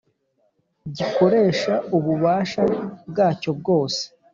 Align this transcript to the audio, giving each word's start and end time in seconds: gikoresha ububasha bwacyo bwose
gikoresha 0.97 1.73
ububasha 1.97 2.61
bwacyo 3.09 3.49
bwose 3.59 4.01